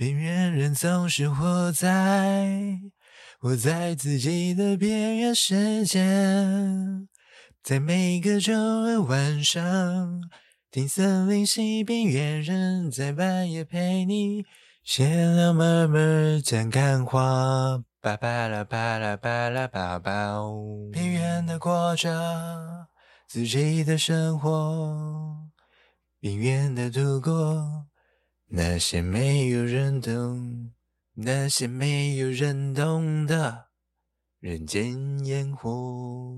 [0.00, 2.80] 边缘人总是活在
[3.38, 6.02] 活在自己的边缘世界，
[7.62, 10.22] 在每个周二晚上，
[10.70, 14.42] 听森林系边缘人在半夜陪你
[14.82, 20.40] 闲聊慢慢讲干话，巴巴拉巴拉巴拉巴巴，
[20.90, 22.88] 边缘的过着
[23.28, 25.50] 自己的生活，
[26.20, 27.89] 边缘的度过。
[28.52, 30.72] 那些没有人懂，
[31.14, 33.66] 那些没有人懂的
[34.40, 36.36] 人间烟火。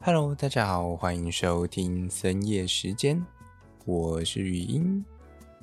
[0.00, 3.24] Hello，大家好，欢迎收听深夜时间，
[3.86, 5.02] 我是语音。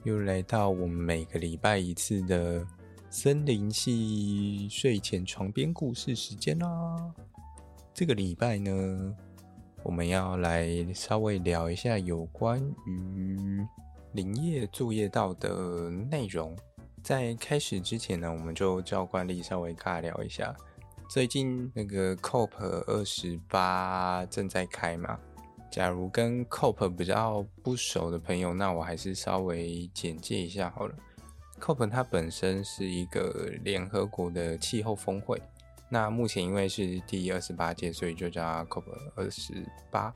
[0.03, 2.65] 又来到我们每个礼拜一次的
[3.11, 7.13] 森林系睡前床边故事时间啦。
[7.93, 9.15] 这个礼拜呢，
[9.83, 13.63] 我们要来稍微聊一下有关于
[14.13, 16.57] 林业作业道的内容。
[17.03, 20.55] 在开始之前呢，我们就照惯例稍微尬聊一下。
[21.07, 22.49] 最近那个 COP
[22.87, 25.19] 二十八正在开嘛。
[25.71, 30.93] 假如跟 COP 比较不熟的朋友，那我还是稍微简介一下好了。
[31.61, 35.41] COP 它本身是一个联合国的气候峰会，
[35.87, 38.83] 那目前因为是第二十八届，所以就叫 COP
[39.15, 40.13] 二十八。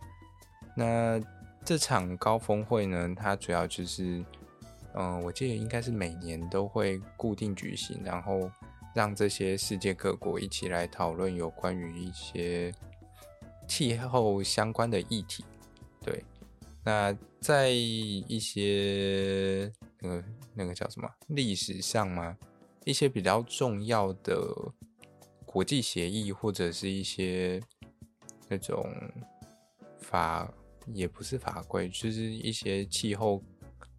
[0.76, 1.22] 那
[1.64, 4.26] 这场高峰会呢，它主要就是，
[4.94, 8.52] 嗯、我记得应该是每年都会固定举行，然后
[8.94, 12.74] 让这些世界各国一起来讨论有关于一些。
[13.68, 15.44] 气候相关的议题，
[16.02, 16.24] 对，
[16.84, 22.38] 那在一些那个那个叫什么历史上吗？
[22.86, 24.48] 一些比较重要的
[25.46, 27.62] 国际协议或者是一些
[28.48, 28.86] 那种
[30.00, 30.52] 法，
[30.94, 33.42] 也不是法规，就是一些气候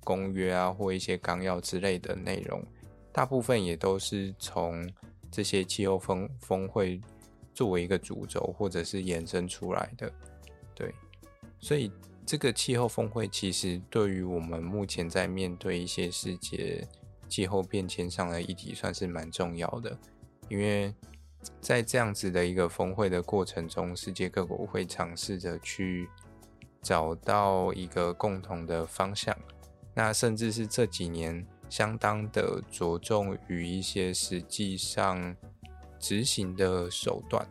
[0.05, 2.65] 公约啊，或一些纲要之类的内容，
[3.13, 4.89] 大部分也都是从
[5.31, 7.01] 这些气候峰峰会。
[7.57, 10.13] 作为一个主轴，或者是延伸出来的，
[10.75, 10.95] 对，
[11.59, 11.91] 所以
[12.27, 16.87] 这个气候峰会其实对于我们目前在面对一些世界
[17.31, 19.99] 气候变迁上的议题，算是蛮重要的。
[20.51, 20.95] 因为
[21.59, 26.11] 在这样子的一个峰会的过程中，世界各国会尝试着去
[26.83, 29.35] 找到一个共同的方向，
[29.95, 35.35] 那甚至是这几年相当的着重于一些实际上。
[35.99, 37.47] 执行的手段，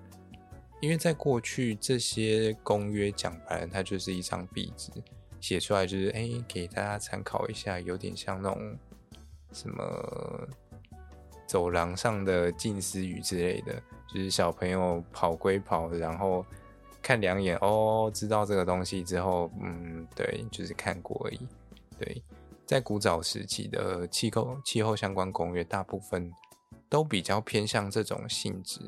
[0.81, 4.91] 因为在过去这些公约讲白了，它就是一张壁纸，
[5.39, 8.77] 写出来就是哎、给大家参考一下，有点像那种
[9.51, 10.47] 什么
[11.47, 16.45] 走廊上的近似语之类的，就是小朋友跑归跑，然后
[17.01, 21.39] 看两眼哦，知道这个东西之后，嗯，对，就是看过而已。
[21.97, 22.23] 对，
[22.65, 26.31] 在古早时期的气候气候相关公约，大部分。
[26.89, 28.79] 都比较偏向这种性质，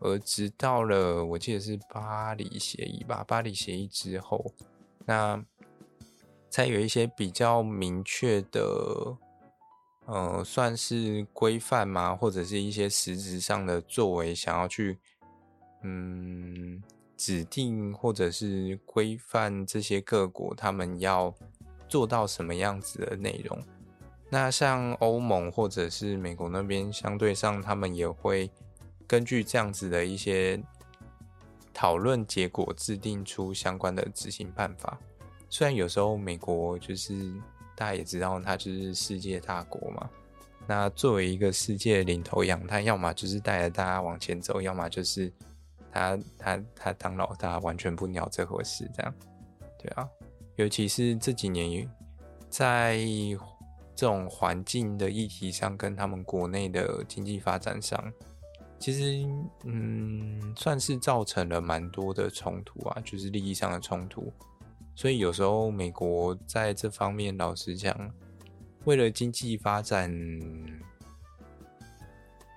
[0.00, 4.52] 而直到了我记得是巴黎协议吧，巴黎协议之后，
[5.04, 5.44] 那
[6.48, 9.16] 才有一些比较明确的，
[10.06, 14.98] 呃，算是规范嘛，或者是一些实质上的作为，想要去
[15.82, 16.82] 嗯
[17.16, 21.34] 指定或者是规范这些各国他们要
[21.88, 23.58] 做到什么样子的内容。
[24.30, 28.50] 那像欧盟或者是美国那边，相对上他们也会
[29.06, 30.60] 根据这样子的一些
[31.72, 34.98] 讨论结果，制定出相关的执行办法。
[35.48, 37.32] 虽然有时候美国就是
[37.76, 40.10] 大家也知道，它就是世界大国嘛。
[40.66, 45.30] 那作为一个世界领头羊，它要么就是带着大家往前走，要么就是
[45.92, 48.90] 他他他当老大，完全不鸟这回事。
[48.96, 49.14] 这样，
[49.78, 50.08] 对啊，
[50.56, 51.88] 尤其是这几年
[52.48, 52.98] 在。
[53.96, 58.12] 这种环境的议题上，跟他们国内的经济发展上，
[58.76, 59.24] 其实
[59.64, 64.32] 嗯，算是造成了蛮多的冲突啊，就是利益上的冲突。
[64.96, 67.96] 所以有时候美国在这方面，老实讲，
[68.84, 70.12] 为了经济发展，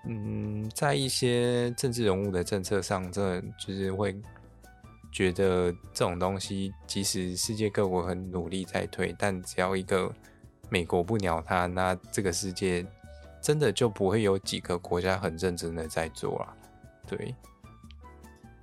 [0.08, 4.20] 嗯，在一些政治人物的政策上，真的就是会
[5.12, 10.12] 觉得这种东西，即使世界各国很努力在推，但只要一个。
[10.70, 12.86] 美国不鸟他，那这个世界
[13.42, 16.54] 真的就不会有几个国家很认真的在做了。
[17.08, 17.34] 对，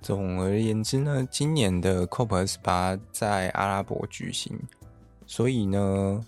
[0.01, 4.55] 总而言之呢，今年的 COP28 在阿拉伯举行，
[5.25, 6.23] 所以呢，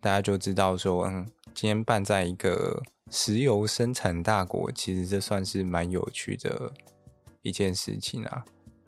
[0.00, 6.72] 大家就知道说，嗯，今天办在一个石油生产大国，其实这算是蛮有趣的
[7.42, 8.44] 一件事情啊。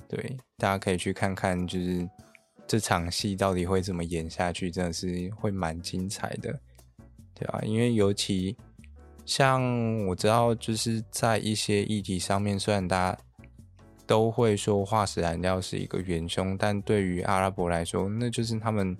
[0.09, 2.09] 对，大家可以去看看，就是
[2.67, 6.59] 这场戏到底会怎么演下去，真的是会蛮精彩的，
[7.35, 8.57] 对啊，因为尤其
[9.25, 9.63] 像
[10.07, 13.19] 我知道，就是在一些议题上面，虽然大家
[14.07, 18.97] 都会说化石燃料是一个元凶，但对于阿拉伯来说，那就是他们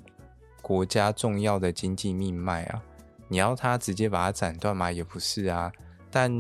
[0.61, 2.83] 国家重要的经济命脉啊。
[3.29, 4.93] 你要他直接把它斩断吗？
[4.93, 5.73] 也不是啊。
[6.11, 6.31] 但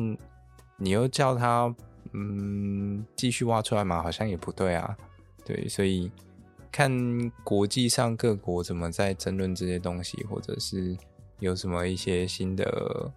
[0.76, 1.74] 你又叫他
[2.12, 4.02] 嗯继续挖出来嘛？
[4.02, 4.96] 好像也不对啊。
[5.44, 6.10] 对，所以
[6.72, 10.96] 看国际上各国怎么在争论这些东西，或者是
[11.38, 13.12] 有什么一些新的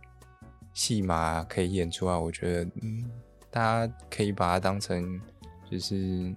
[0.73, 3.09] 戏码可以演出来，我觉得嗯，
[3.49, 5.21] 大家可以把它当成
[5.71, 6.35] 就是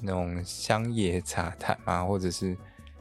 [0.00, 2.54] 那种乡野杂谈嘛，或者是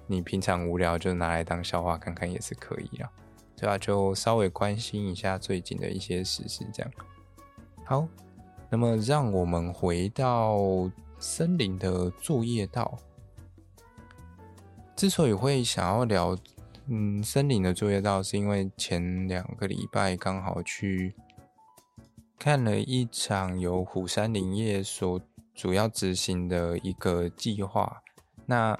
[0.08, 3.12] 你平常无聊就拿来当笑话看看也是可以啊。
[3.58, 6.92] 对啊，就稍微关心一下最近的一些时事，这样。
[7.84, 8.08] 好，
[8.70, 10.90] 那么让我们回到
[11.22, 12.98] 森林的作业道。
[14.96, 16.38] 之所以会想要聊，
[16.88, 21.16] 嗯，森林的作业道，是因为前两个礼拜刚好去
[22.38, 25.22] 看了一场由虎山林业所
[25.54, 28.02] 主要执行的一个计划。
[28.46, 28.78] 那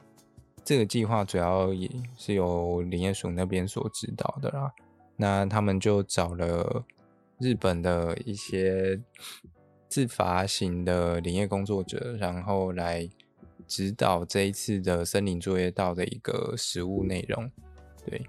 [0.64, 4.72] 这个计划主要也是由林业署那边所指导的啦。
[5.16, 6.84] 那他们就找了
[7.40, 9.00] 日本的一些
[9.92, 13.06] 自发型的林业工作者，然后来
[13.68, 17.52] 指导这一次的森林作业道的一个实务内容。
[18.06, 18.26] 对，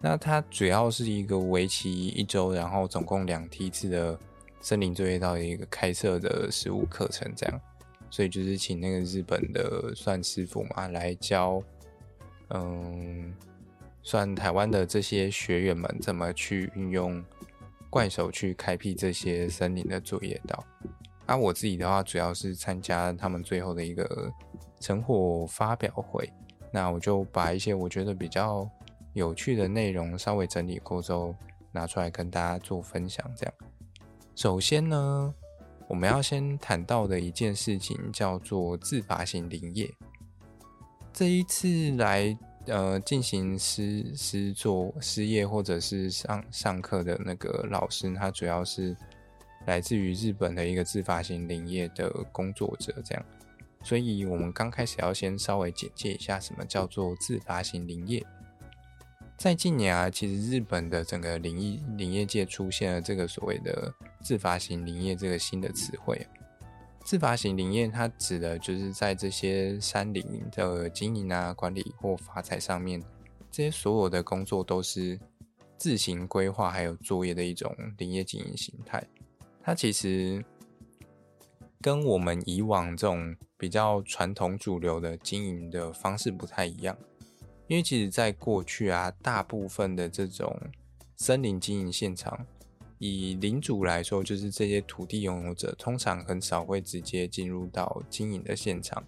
[0.00, 4.16] 那它主要是一个为期一周，然后总共两梯次的
[4.60, 7.60] 森林作业道的一个开设的实务课程，这样。
[8.08, 11.60] 所以就是请那个日本的算师傅嘛来教，
[12.50, 13.34] 嗯，
[14.04, 17.20] 算台湾的这些学员们怎么去运用
[17.94, 20.64] 怪手去开辟这些森林的作业道。
[21.26, 24.32] 啊，我自己的话主要是参加他们最后的一个
[24.80, 26.28] 成果发表会，
[26.72, 28.68] 那我就把一些我觉得比较
[29.12, 31.32] 有趣的内容稍微整理过之后
[31.70, 33.24] 拿出来跟大家做分享。
[33.36, 33.54] 这样，
[34.34, 35.32] 首先呢。
[35.86, 39.86] 我们要先谈到的一件事情叫做自发型林业。
[41.12, 48.96] 这一次来呃进行师师作师业或者是上上课的那个老师，他主要是
[49.66, 53.24] 来自于日本的一个自发型林业的工作者，这样。
[53.82, 58.24] 所以我们刚开始要先稍微简介一下什么叫做自发型林业。
[59.36, 66.26] 在近年啊，其实日本的整个林业林业界出现了这个所谓的自发型林业这个新的词汇。
[67.04, 73.00] 自发型林业它指的就是在这些山林的经营啊、管理或发财上面，
[73.50, 75.20] 这些所有的工作都是
[75.76, 79.06] 自行规划还有作业的一种林业经营形态。
[79.62, 80.42] 它其实
[81.80, 86.96] 跟我们以往这种比较传统主流的经营的方式不太一样。
[87.66, 90.58] 因为其实，在过去啊，大部分的这种
[91.16, 92.46] 森林经营现场，
[93.06, 99.04] 以领主来说，就是这些土地拥有者，通常很少会直接进入到经营的现场。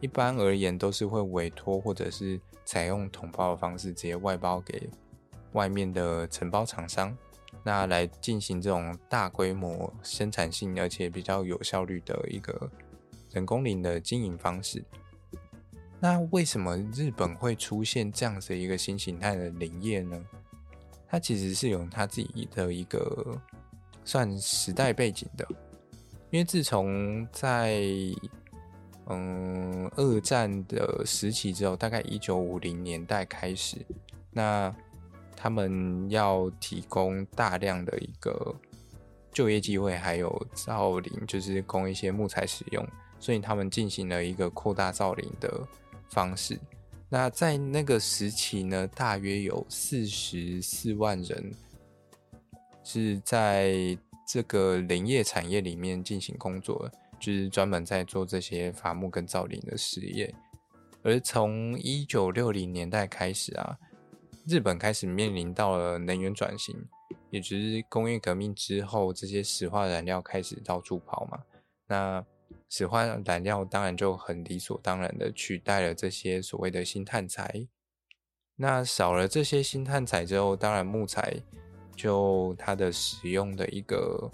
[0.00, 4.88] 一般而言，都是会委托或者是采用统包的方式，直接外包给
[5.52, 7.14] 外面的承包厂商，
[7.62, 12.70] 那来进行这种大规模生产性而且比较有效率的一个
[13.32, 14.82] 人工林的经营方式。
[16.00, 20.24] 那为什么日本会出现这样子一个新形态的林业呢？
[21.08, 23.40] 它其实是有它自己的一个
[24.04, 25.46] 算时代背景的，
[26.30, 27.82] 因为自从在
[29.06, 33.78] 嗯二战的时期之后，大概一九五零年代开始，
[34.30, 34.74] 那
[35.36, 38.54] 他们要提供大量的一个
[39.32, 42.86] 就业机会，还有造林，就是供一些木材使用，
[43.18, 45.66] 所以他们进行了一个扩大造林的。
[46.10, 46.56] 方式，
[47.08, 51.52] 那在那个时期呢，大约有四十四万人
[52.82, 53.96] 是在
[54.26, 60.34] 这个林业产业里面进行工作，就是专门在做这些伐木跟造林的事业。
[61.04, 63.78] 而从一九六零年代开始啊，
[64.46, 66.74] 日本开始面临到了能源转型，
[67.30, 71.38] 也就是工业革命之后，这些石化燃料开始到处跑嘛，
[71.86, 72.26] 那。
[72.68, 77.66] 使唤燃料当然就很理所当然的取代了这些所谓的新碳材。
[78.56, 81.36] 那少了这些新碳材之后，当然木材
[81.94, 84.30] 就它的使用的一个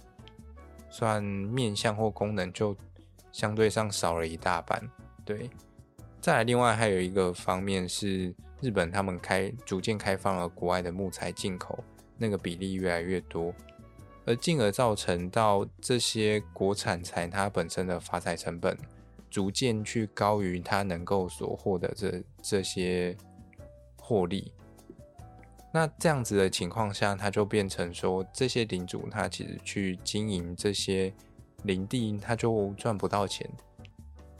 [0.89, 2.77] 算面向或功能就
[3.33, 4.81] 相对上少了一大半。
[5.25, 5.51] 对，
[6.21, 11.83] 再来另外还有一个方面是日本他们开逐渐开放了国外的木材进口，
[12.17, 13.53] 那个比例越来越多，
[14.25, 18.77] 而进而造成到这些国产材它本身的发财成本
[19.31, 23.17] 逐渐去高于它能够所获得这这些
[23.99, 24.53] 获利。
[25.73, 31.11] 那这样子的情况下，它就变成说，这些领主他其实去经营这些
[31.65, 33.51] 林地，他就赚不到钱。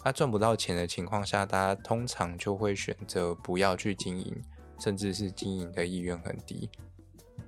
[0.05, 4.43] 他赚不到钱的情况下，大家通常就会选择不要去经营，
[4.79, 6.69] 甚至是经营的意愿很低。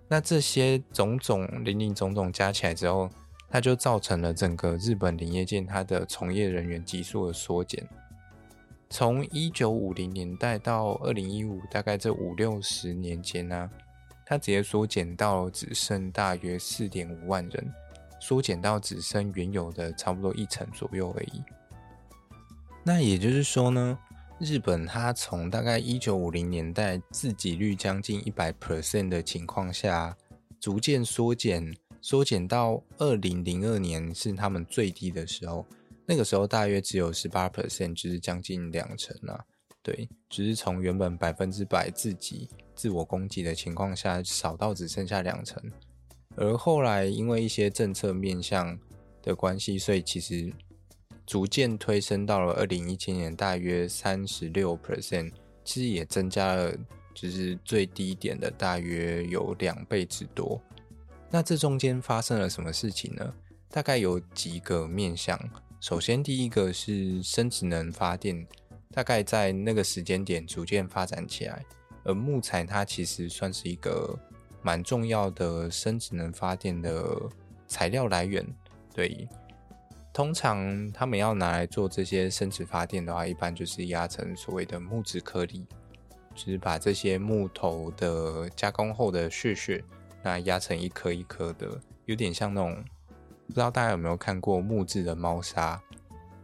[0.08, 3.08] 那这些种种林林总总加起来之后，
[3.48, 7.88] 它就造成了整个日本林业界它的从业人员急速的缩减。
[8.90, 13.68] 从一九五零年代到二零一五，大概这五六十年间呢、
[14.24, 17.74] 它直接缩减到只剩大约四点五万人，
[18.20, 21.42] 缩减到只剩原有的差不多一成左右而已。
[22.84, 23.98] 那也就是说呢，
[24.40, 30.16] 日本它从大概一九五零年代自给率将近一百 percent 的情况下，
[30.60, 35.64] 逐渐缩减，缩减到二零零二年是他们最低的时候。
[36.06, 39.44] 那个时候大约只有十八 percent，就是将近两成啊。
[39.82, 45.62] 对，只是从原本百分之百自己自我供给的情况下，少到只剩下两成。
[46.36, 48.78] 而后来因为一些政策面向
[49.22, 50.52] 的关系，所以其实
[51.26, 55.32] 逐渐推升到了二零一七年大约三十六 percent，
[55.64, 56.76] 其实也增加了，
[57.14, 60.60] 就是最低点的大约有两倍之多。
[61.30, 63.34] 那这中间发生了什么事情呢？
[63.70, 65.38] 大概有几个面向。
[65.80, 68.46] 首先，第一个是生质能发电，
[68.92, 71.64] 大概在那个时间点逐渐发展起来。
[72.04, 74.18] 而木材它其实算是一个
[74.62, 77.18] 蛮重要的生质能发电的
[77.66, 78.46] 材料来源。
[78.94, 79.26] 对，
[80.14, 85.66] 通常他们要拿来做这些生质发电的话，一般就是压成所谓的木质颗粒，
[86.36, 89.82] 就是把这些木头的加工后的屑屑，
[90.22, 91.68] 那压成一颗一颗的，
[92.06, 92.82] 有点像那种。
[93.48, 95.82] 不知道大家有没有看过木质的猫砂，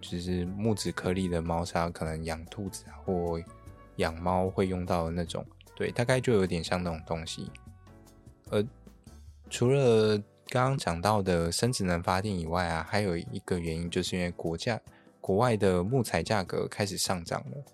[0.01, 3.41] 就是木质颗粒的猫砂，可能养兔子或
[3.97, 5.47] 养猫会用到的那种。
[5.77, 7.51] 对，大概就有点像那种东西。
[8.51, 8.63] 而
[9.49, 10.21] 除了
[10.51, 14.81] 刚刚讲到的生质能发电以外啊，还有一个原因，就是因为国家
[15.21, 17.65] 国外的木材价格开始上涨了。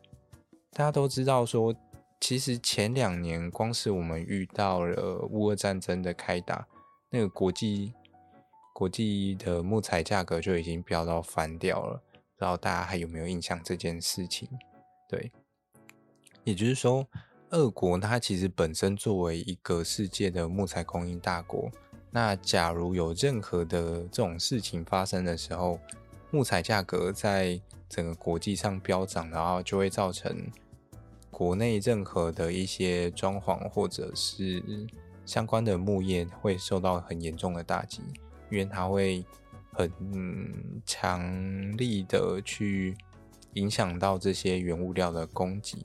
[0.72, 1.74] 大家都知道说，
[2.20, 6.68] 其实前两年光是我们遇到了乌俄战争的开打，
[7.10, 7.92] 那个国际。
[8.74, 14.46] 国际的木材价格就已经飙到翻掉了，不知道大家还有没有印象这件事情？
[15.08, 15.32] 对，
[16.44, 17.08] 也就是说，
[17.52, 21.70] 俄国它其实本身作为一个世界的木材供应大国，
[22.16, 25.78] 那假如有任何的这种事情发生的时候，
[26.30, 30.34] 木材价格在整个国际上飙涨，然后就会造成
[31.30, 34.62] 国内任何的一些装潢或者是
[35.26, 38.00] 相关的木业会受到很严重的打击。
[38.50, 39.22] 因为它会
[39.74, 39.92] 很
[40.86, 41.20] 强
[41.76, 42.96] 力的去
[43.52, 45.84] 影响到这些原物料的供给。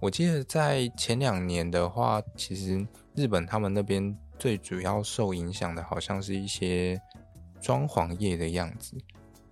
[0.00, 7.00] 我记得在前两年的话，其实日本他们那边最主要受影响的，好像是一些
[7.60, 8.96] 装潢业的样子。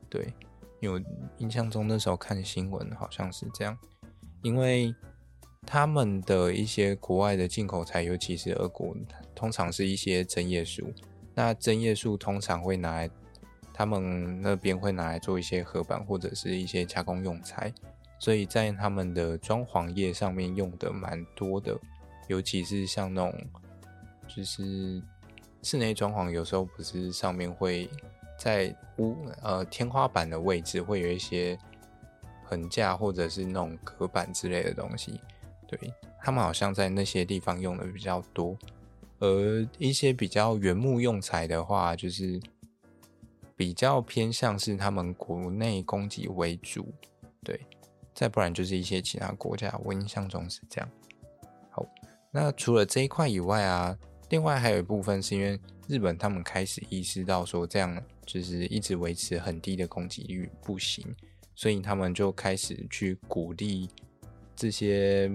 [0.09, 0.33] 对，
[0.81, 1.01] 有
[1.39, 3.77] 印象中那时候看新闻好像是这样，
[4.43, 4.95] 因为
[5.67, 8.97] 他们的一些国外的进口材，尤其是俄国，
[9.35, 10.93] 通常是一些针叶树。
[11.35, 13.11] 那针叶树通常会拿来，
[13.75, 17.71] 他们那边会拿来做一些合板或者是一些加工用材，
[18.19, 21.77] 所以在他们的装潢业上面用的蛮多的，
[22.29, 23.39] 尤其是像那种，
[24.29, 25.03] 就是
[25.63, 27.89] 室内装潢有时候不是上面会
[28.39, 31.59] 在屋呃天花板的位置会有一些
[32.45, 35.21] 横架或者是那种隔板之类的东西，
[35.67, 35.79] 对，
[36.23, 38.57] 他们好像在那些地方用的比较多。
[39.19, 42.39] 而一些比较原木用材的话，就是
[43.57, 46.87] 比较偏向是他们国内供给为主，
[47.43, 47.59] 对，
[48.15, 50.91] 再不然就是一些其他国家，我印象中是这样。
[51.71, 51.83] 好，
[52.31, 53.97] 那除了这一块以外啊，
[54.29, 61.05] 另外还有一部分是因为日本他们开始意识到说这样就是一直维持很低的供给率不行，
[61.55, 63.89] 所以他们就开始去鼓励
[64.55, 65.31] 这些。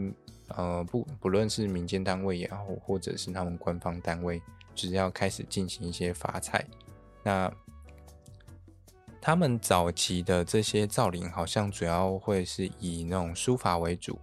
[0.57, 4.41] 呃，不，不论是民间单位也好，或者是他们官方单位，
[4.75, 6.67] 就是要开始进行一些伐采。
[7.24, 7.50] 那
[9.21, 14.19] 他们早期的这些造林，好像主要会是以那种书法为主，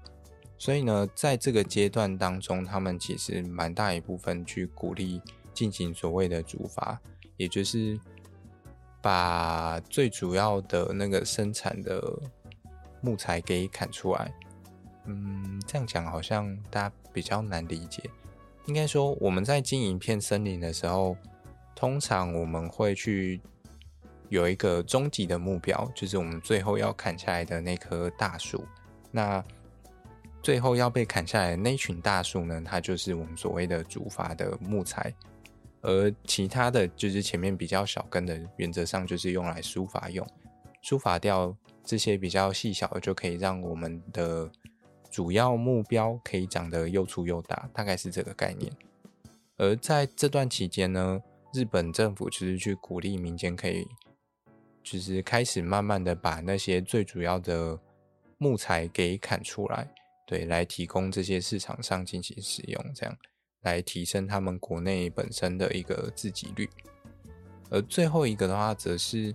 [0.58, 5.22] 所以呢，在这个阶段当中，他们其实蛮大一部分去鼓励
[5.54, 7.00] 进行所谓的竹伐，
[7.36, 7.98] 也就是
[9.00, 12.02] 把最主要的那个生产的
[13.00, 14.34] 木材给砍出来。
[15.06, 18.02] 嗯，这样讲好像大家比较难理解。
[18.66, 21.16] 应该说我们在经营一片森林的时候，
[21.74, 23.40] 通常我们会去
[24.28, 28.66] 有一个终极的目标，就是我们最后要砍下来的那棵大树。
[29.10, 29.42] 那
[30.48, 35.14] 最后要被砍下来的那群大树呢，它就是我们所谓的主伐的木材，
[35.82, 40.26] 而其他的就是前面比较小根的，原则上就是用来疏伐用，
[40.80, 44.50] 疏伐掉这些比较细小的，就可以让我们的
[45.10, 48.72] 主要目标可以长得又粗又大，大概是这个概念。
[49.58, 51.20] 而在这段期间呢，
[51.52, 53.86] 日本政府其实去鼓励民间可以，
[54.82, 57.78] 就是开始慢慢的把那些最主要的
[58.38, 59.86] 木材给砍出来。
[60.28, 63.16] 对，来提供这些市场上进行使用，这样
[63.62, 66.68] 来提升他们国内本身的一个自给率。
[67.70, 69.34] 而最后一个的话，则是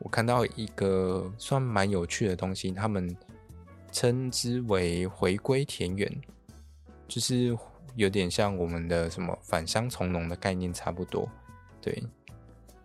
[0.00, 3.16] 我看到一个算蛮有趣的东西，他们
[3.90, 6.20] 称之为“回归田园”，
[7.08, 7.56] 就是
[7.96, 11.26] 有点像我们的什么返乡从农的概念差不多。
[11.80, 12.02] 对，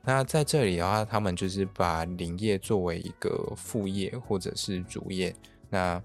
[0.02, 5.36] 那在这里的话，他们就是把林业作为一个副业或者是主业，
[5.70, 6.02] 那。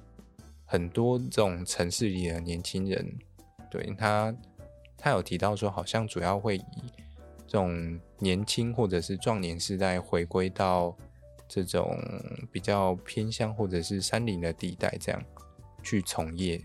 [0.73, 3.07] 很多这种城市里的年轻人，
[3.71, 4.35] 对他，
[4.97, 6.65] 他有提到说，好像主要会以
[7.47, 10.97] 这种年轻或者是壮年世代回归到
[11.47, 11.95] 这种
[12.51, 15.23] 比较偏乡或者是山林的地带，这样
[15.83, 16.59] 去从业。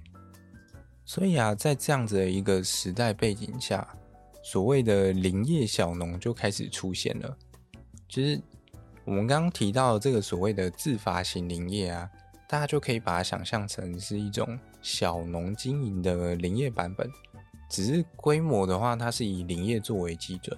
[1.03, 3.85] 所以啊，在这样子的一个时代背景下，
[4.41, 7.37] 所谓的林业小农就开始出现了。
[8.07, 8.41] 其实
[9.03, 12.09] 我们刚刚提到这个所谓的自发型林业啊。
[12.47, 17.11] 大家就可以把它想象成是一种小农经营的林业版本，
[17.69, 20.57] 只是规模的话，它是以林业作为基准。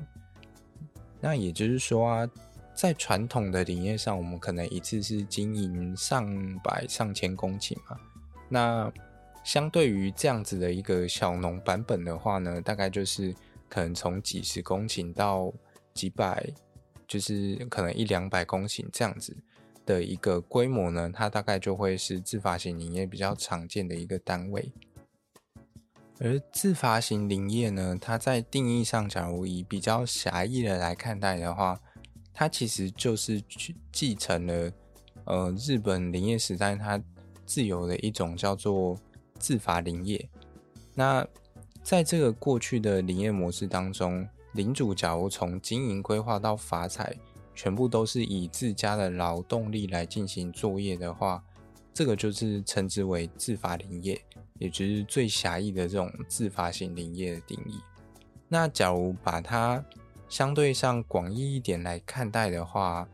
[1.19, 2.29] 那也就是说啊，
[2.75, 6.25] 在传统的林业上，我们可能一次是经营上
[6.63, 7.97] 百上千公顷嘛。
[8.47, 8.91] 那
[9.43, 13.33] 相对于这样子的一个小农版本的话呢，大概就是
[13.67, 15.51] 可能从几十公顷到
[15.93, 16.47] 几百，
[17.07, 19.35] 就是可能一两百公顷这样子。
[19.89, 24.71] 的一个规模呢，它大概就会是自发型林业比较常见的一个单位。
[26.19, 31.79] 而自发型林业呢，它在定义上，假如以比较狭义的来看待的话，
[32.31, 34.71] 它其实就是去继承了
[35.23, 37.01] 呃日本林业时代它
[37.47, 38.95] 自有的一种叫做
[39.39, 40.29] 自伐林业。
[40.93, 41.25] 那
[41.81, 47.15] 在这个过去的林业模式当中，领主假如从经营规划到伐采，
[47.59, 51.43] 全部都是以自家的劳动力来进行作业的话，
[51.93, 54.17] 这个就是称之为自发林业，
[54.59, 57.81] 也就是最狭义的这种自发型林业的定义。
[58.47, 59.83] 那假如把它
[60.29, 63.05] 相对上广义一点来看待的话，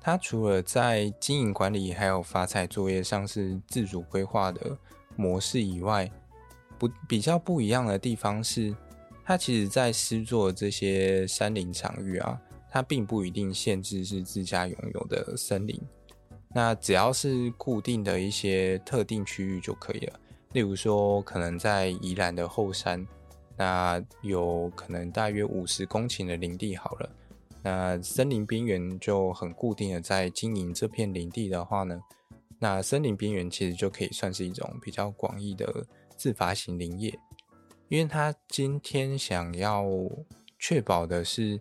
[0.00, 4.76] 它除了在经营管理还有伐采作业上是自主规划的
[5.14, 6.10] 模式以外，
[6.80, 8.74] 不比较不一样的地方是，
[9.24, 12.40] 它其实在施作这些山林场域啊。
[12.74, 15.80] 它并不一定限制是自家拥有的森林，
[16.52, 20.18] 那只要是固定的一些特定区域就可以了。
[20.54, 23.06] 例如说，可能在宜兰的后山，
[23.56, 27.08] 那有可能大约五十公顷的林地好了。
[27.62, 32.02] 那森林边缘就很固定的在经营这片林地的话呢，
[32.58, 37.16] 那森林边缘其实就可以算是一种比较广义的自发型林业，
[37.88, 39.84] 因为它今天想要
[40.58, 41.60] 确保的是。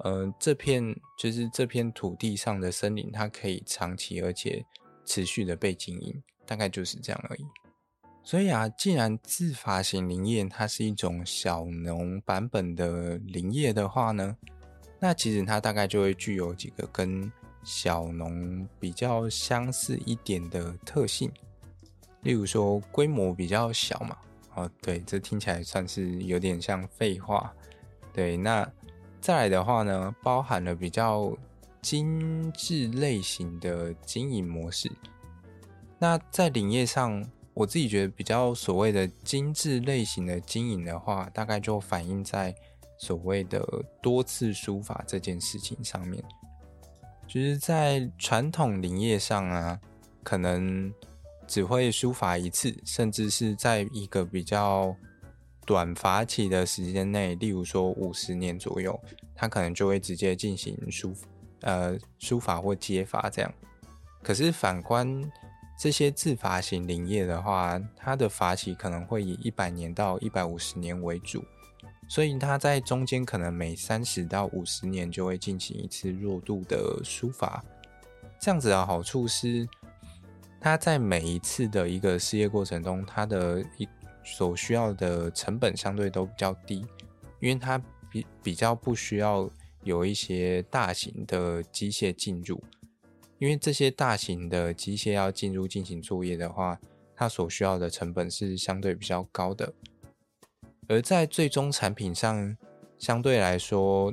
[0.00, 4.62] 呃，这片就是这片土地上的森林，它可以长期而且
[5.06, 7.46] 持续的被经营，大概就是这样而已。
[8.22, 14.36] 所以啊，既然自发型林业它是一种小农版本的林业的话呢，
[15.00, 17.32] 那其实它大概就会具有几个跟
[17.64, 21.32] 小农比较相似一点的特性，
[22.22, 24.18] 例如说规模比较小嘛。
[24.56, 27.50] 哦，对，这听起来算是有点像废话。
[28.12, 28.70] 对，那。
[29.26, 31.36] 再来的话呢，包含了比较
[31.82, 34.88] 精致类型的经营模式。
[35.98, 42.54] 那在林业上，我自己觉得比较所谓的精致类型的经营的话，大概就反映在
[42.98, 43.66] 所谓的
[44.00, 46.22] 多次书法这件事情上面。
[47.26, 49.80] 就是在传统林业上啊，
[50.22, 50.94] 可能
[51.48, 54.94] 只会书法一次，甚至是在一个比较。
[55.66, 58.98] 短伐期的时间内，例如说五十年左右，
[59.34, 61.12] 它可能就会直接进行疏
[61.62, 63.52] 呃疏伐或接伐这样。
[64.22, 65.30] 可是反观
[65.78, 71.44] 这些自伐型林业的话，它的伐期可能会以一百年到一百五十年为主，
[72.08, 77.62] 所以它在中间可能每三十到五十年就会进行一次弱度的疏伐。
[78.40, 79.68] 这样子的好处是，
[80.60, 83.88] 它在每一次的一个事业过程中，它的一
[84.26, 86.84] 所需要的成本相对都比较低，
[87.40, 89.48] 因为它比比较不需要
[89.84, 92.60] 有一些大型的机械进入，
[93.38, 96.78] 因为这些大型的机械要进入进行作业的话，
[97.14, 99.72] 它所需要的成本是相对比较高的，
[100.88, 102.56] 而在最终产品上，
[102.98, 104.12] 相对来说，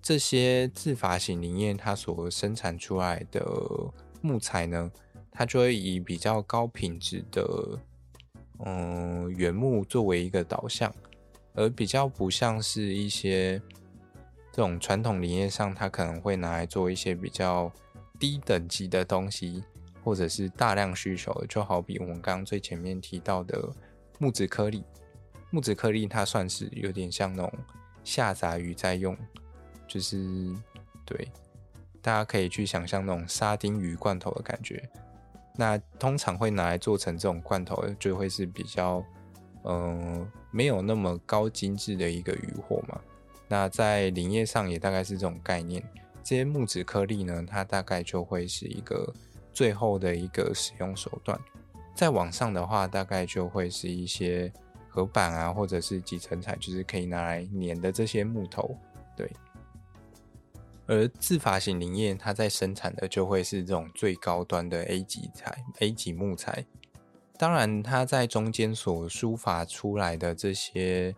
[0.00, 3.44] 这些自发型林业它所生产出来的
[4.22, 4.90] 木材呢，
[5.32, 7.78] 它就会以比较高品质的，
[8.64, 10.92] 嗯，原木作为一个导向，
[11.54, 13.60] 而比较不像是一些
[14.52, 17.70] 这种传统林业上，它可能会拿来做一些比较
[18.18, 19.62] 低等级的东西，
[20.02, 23.68] 或者是大量需求，就好比我们刚刚最前面提到的
[24.18, 24.82] 木质颗粒，
[25.50, 27.52] 木质颗粒它算是有点像那种
[28.02, 29.16] 下杂鱼在用，
[29.86, 30.52] 就是
[31.04, 31.30] 对，
[32.02, 34.88] 大家可以去想象那种沙丁鱼罐头的感觉。
[35.60, 39.04] 那通常会拿来做成这种罐头，就会是比较，
[39.64, 43.00] 嗯、呃，没有那么高精致的一个渔获嘛。
[43.48, 45.82] 那在林业上也大概是这种概念。
[46.22, 49.12] 这些木质颗粒呢，它大概就会是一个
[49.52, 51.36] 最后的一个使用手段。
[51.92, 54.52] 再往上的话，大概就会是一些
[54.88, 58.78] 合板啊，或者是集成材，就是可以拿来粘的这些木头，
[59.16, 59.28] 对。
[60.88, 66.64] 而自伐型林业，它在生产的就会是这种最高端的 A 级材、A 级木材。
[67.36, 71.14] 当然，它在中间所抒发出来的这些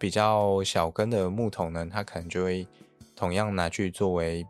[0.00, 2.66] 比较小根的木头呢，它可能就会
[3.14, 4.44] 同样拿去作为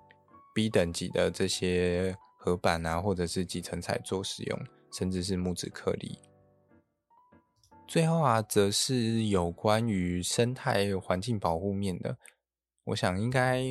[0.55, 4.59] B 等级的这些合板啊，或者是集成材做使用，
[4.94, 6.18] 甚至是木质颗粒。
[7.87, 12.16] 最后啊，则是有关于生态环境保护面的，
[12.85, 13.62] 我想应该。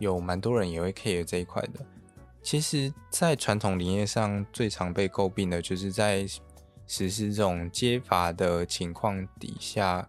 [0.00, 1.86] 有蛮多人也会 care 这一块的。
[2.42, 6.26] 其实，在传统林业上，最常被诟病的就是在
[6.86, 10.08] 实施这种皆伐的情况底下，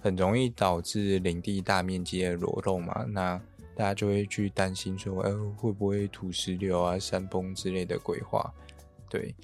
[0.00, 3.04] 很容易导致林地大面积的裸露嘛。
[3.08, 3.36] 那
[3.74, 8.52] 大家就会去担心说，呃，会不会土石流啊、山崩之类的鬼话？
[9.10, 9.34] 对。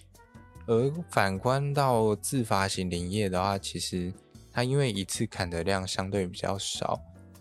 [0.67, 4.13] 而反观到自伐型林业的话，其实
[4.53, 7.01] 它因为一次砍的量相对比较少。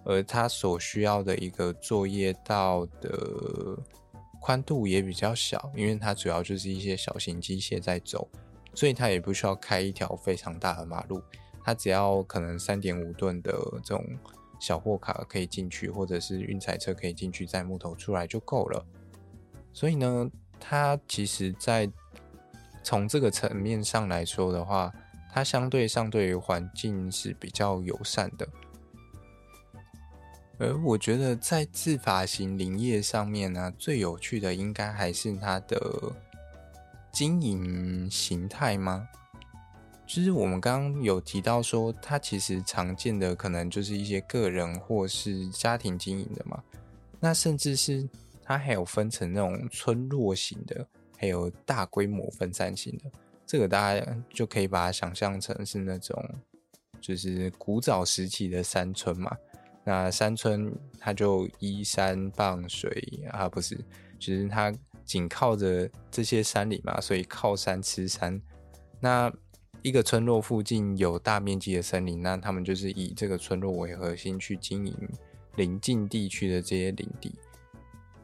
[0.10, 3.78] 而它所需要的一个作业道的
[4.40, 8.26] 宽度也比较小，因为它主要就是一些小型机械在走，
[8.74, 11.22] 所以它也不需要开一条非常大的马路，
[11.62, 13.52] 它只要可能三点五吨的
[13.84, 14.06] 这种
[14.62, 18.86] 小货卡可以进去，或者是运载车可以进去载木头出来就够了。
[19.74, 21.92] 所以呢，它其实在
[22.82, 24.94] 从这个层面上来说的话，
[25.34, 28.48] 它相对上对于环境是比较友善的。
[30.60, 35.80] 而我觉得在自伐型林业上面呢、最有趣的应该还是它的
[37.12, 39.08] 经营形态吗？
[40.08, 46.64] 就是我们刚刚有提到说，它其实常见的可能就是一些个人或是家庭经营的嘛。
[47.20, 48.08] 那甚至是
[48.42, 53.12] 它还有分成那种村落型的，还有大规模分散型的。
[53.46, 56.24] 这个大家就可以把它想象成是那种，
[57.00, 59.36] 就是古早时期的山村嘛。
[59.88, 60.70] 那山村
[61.00, 63.74] 它就依山傍水啊，不是，
[64.20, 64.70] 就是它
[65.06, 68.42] 紧靠着这些山里嘛，所以靠山吃山。
[69.00, 69.32] 那
[69.82, 74.94] 一个村落附近有大面积的森林，那他们就是以这个村落为核心去经营
[75.56, 77.34] 邻近地区的这些林地。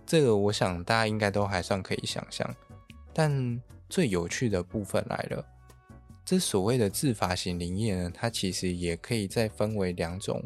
[0.05, 2.53] 这个我想大家应该都还算可以想象。
[3.13, 5.45] 但最有趣的部分来了，
[6.25, 10.43] 这所谓的自发型林业呢，它其实也可以再分为两种。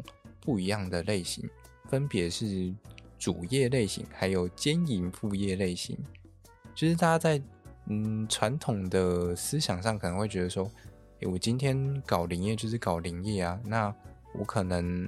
[0.48, 1.46] 不一样的类型，
[1.90, 2.74] 分别是
[3.18, 5.94] 主业类型，还有兼营副业类型。
[6.74, 7.42] 就是大家在
[7.84, 10.64] 嗯传统的思想上可能会觉得说，
[11.20, 13.94] 诶、欸，我今天搞林业就是搞林业啊，那
[14.38, 15.06] 我可能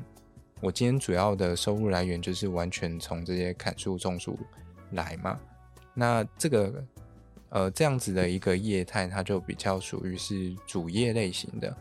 [0.60, 4.38] 我今天主要的收入来源就是完全从这些砍树种树
[4.90, 5.40] 来嘛。
[5.94, 6.84] 那这个
[7.48, 11.74] 呃这样子的一个业态，它就比较属于是主业类型的。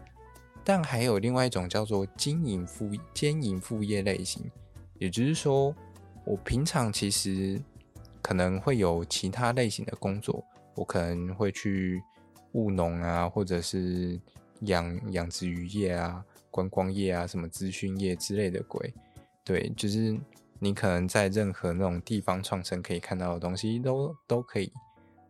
[0.64, 4.44] 但还有另外一种叫做经营副兼营副业类型，
[5.00, 5.76] 也就是说，
[6.26, 7.60] 我平常其实
[8.22, 10.44] 可能会有其他类型的工作，
[10.76, 12.02] 我可能会去
[12.52, 14.20] 务农啊，或者是
[14.62, 18.94] 养养殖渔业啊、观光业啊、什么资讯业之类的鬼。
[19.44, 20.16] 对，就是
[20.60, 24.72] 你可能在任何那种地方创生可以看到的东西都都可以。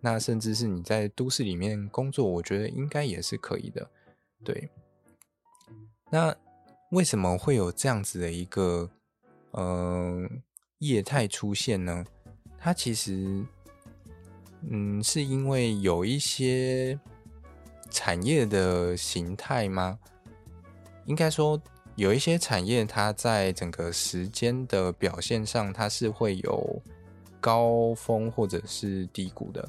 [0.01, 3.89] 那甚至是你在都市里面工作，我觉得应该也是可以的。
[4.43, 4.69] 对。
[6.09, 6.35] 那
[6.91, 8.89] 为什么会有这样子的一个
[9.51, 10.27] 呃
[10.79, 12.05] 业态出现呢？
[12.57, 13.45] 它其实
[14.69, 16.99] 嗯是因为有一些
[17.91, 19.99] 产业的形态吗？
[21.05, 21.61] 应该说
[21.95, 26.81] 有一些产业，它在整个时间的表现上，它是会有
[27.39, 29.67] 高峰或者是低谷的。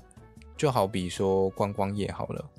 [0.56, 2.50] 就好比说观光业好了，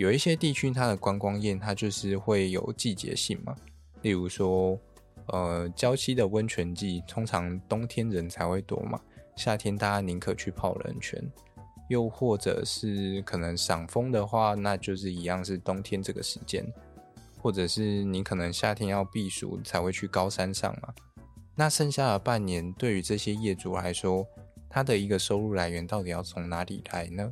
[0.00, 3.54] 有一些地区它的观光业它就是会有季节性嘛，
[4.00, 4.80] 例如说，
[5.26, 8.98] 呃，郊区的温泉季通常冬天人才会多嘛，
[9.36, 11.22] 夏天大家宁可去泡冷泉，
[11.90, 16.64] 又或者是可能赏枫的话，那就是一样是冬天这个时间，
[17.38, 20.94] 或者是你可能夏天要避暑才会去高山上嘛，
[21.54, 24.26] 那剩下的半年对于这些业主来说，
[24.70, 27.30] 他的一个收入来源到底要从哪里来呢？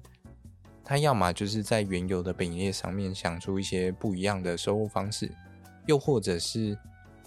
[0.89, 5.31] 他要么就是在原有的本业上面想出一些不一样的收入方式，
[5.85, 6.79] 又或者是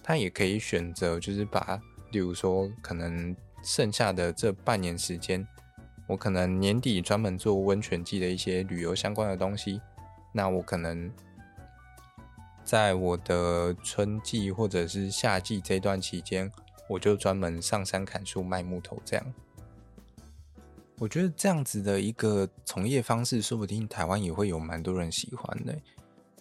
[0.01, 1.79] 他也可以选择，就是把，
[2.11, 5.47] 例如说可能剩下的这半年时间，
[6.07, 9.79] 我可能年底专门做温泉季的一些旅游相关的东西，
[10.33, 11.11] 那我可能
[12.63, 16.51] 在我的春季或者是夏季这段期间，
[16.89, 19.33] 我就专门上山砍树卖木头这样。
[21.01, 25.73] 我觉得这样子的一个从业方式，说不定台湾也会有蛮多人喜欢的。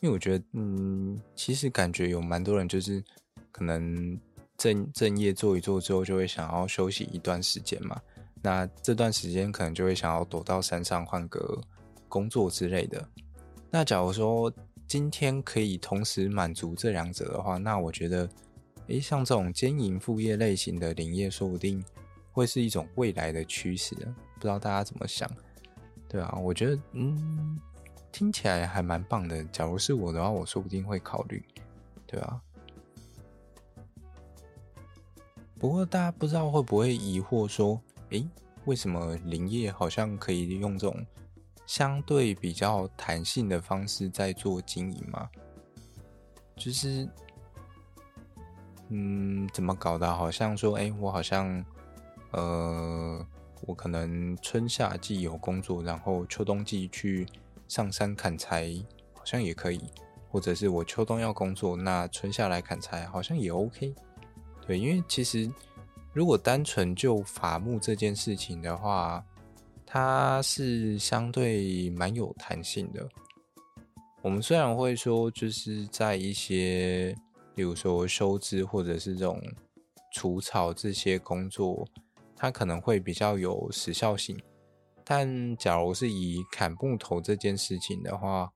[0.02, 3.02] 因为我觉得，嗯，其实感觉有蛮多人就是
[3.50, 4.20] 可能
[4.58, 7.98] 正正业做一做之后，就会想要休息一段时间嘛。
[8.42, 11.58] 那这段时间可能就会想要躲到山上换个
[12.06, 13.02] 工作之类的。
[13.70, 14.52] 那假如说
[14.86, 18.28] 今天可以同时满足这两者的话，那我觉得，
[18.88, 21.82] 诶，像这种兼营副业类型的林业，说不定
[22.30, 23.96] 会是一种未来的趋势。
[24.40, 25.30] 不知道大家怎么想，
[26.08, 27.60] 对啊，我觉得嗯，
[28.10, 29.44] 听起来还蛮棒的。
[29.44, 31.44] 假如是我的话，我说不定会考虑，
[32.06, 32.40] 对啊。
[35.58, 38.26] 不过大家不知道会不会疑惑说，诶，
[38.64, 41.06] 为什么林业好像可以用这种
[41.66, 45.28] 相对比较弹性的方式在做经营吗？
[46.56, 47.06] 就是，
[48.88, 50.10] 嗯，怎么搞的？
[50.10, 51.62] 好像说，诶，我好像，
[52.30, 53.26] 呃。
[53.62, 57.26] 我可能春夏季有工作，然后秋冬季去
[57.68, 58.72] 上山砍柴，
[59.12, 59.78] 好像也可以；
[60.30, 63.94] 或者是我秋冬要工作，那春夏来砍柴，好像也 OK。
[64.66, 65.50] 对，因为其实
[66.12, 69.24] 如果单纯就伐木这件事情的话，
[69.84, 73.08] 它是相对蛮有弹性的。
[74.22, 77.14] 我们虽然会说，就是在一些，
[77.54, 79.40] 比如说收枝或者是这种
[80.12, 81.86] 除草这些工作。
[82.42, 84.40] 它可能会比较有时效性，
[85.04, 88.50] 但假如是以砍木头这件事情的话，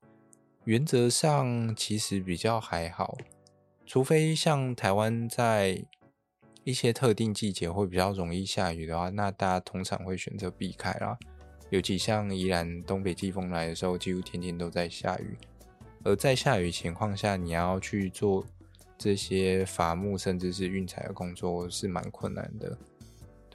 [0.64, 3.14] 原则上其实比较还好，
[3.84, 5.84] 除非像台湾在
[6.62, 11.18] 一些特定季节会比较容易下雨的话，那大家通常会选择避开啦。
[11.68, 15.36] 尤其像宜兰东北季风来的时候，几乎天天都在下雨，
[16.04, 18.46] 而在下雨情况下，你要去做
[18.96, 22.78] 这些伐木甚至是运柴的工作是蛮困难的。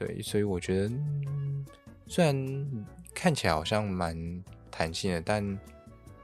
[0.00, 0.94] 对，所以我觉得，
[2.06, 2.34] 虽然
[3.14, 5.60] 看起来好像蛮弹性的，但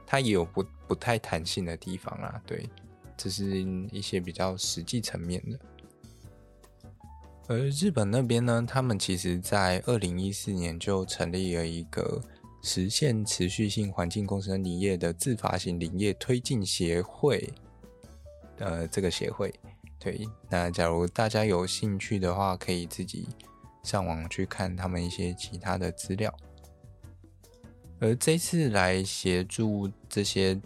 [0.03, 2.41] 它也有不不太弹性的地方啊。
[2.43, 2.67] 对，
[3.15, 3.61] 这是
[3.91, 5.59] 一些比较实际层面的。
[7.49, 12.19] 而日本那边呢，他们其实在二零一四年就成立了一个
[12.63, 17.53] 实现持续性环境共生林业的自发型林业推进协会。
[18.57, 19.53] 呃，这个协会，
[19.99, 23.27] 对，那假如大家有兴趣的话，可以自己。
[23.87, 26.35] 上网去看他们一些其他的资料，
[28.01, 30.59] 而这次来协助这些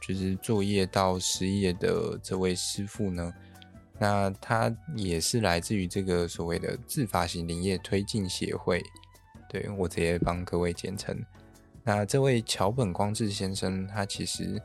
[0.00, 3.34] 就是作业到失业的这位师傅呢，
[3.98, 8.80] 那他也是来自于这个所谓的自发型林业推进协会，
[9.48, 11.20] 对，我直接帮各位简称。
[11.82, 14.62] 那这位桥本光治先生，他其实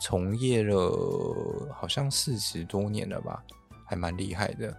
[0.00, 3.44] 从业了好像四十多年了吧，
[3.86, 4.76] 还蛮厉害的。